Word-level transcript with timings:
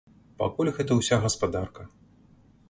Пакуль 0.41 0.71
гэта 0.77 0.97
ўся 1.01 1.21
гаспадарка. 1.27 1.87